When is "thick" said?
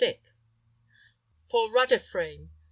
0.03-0.23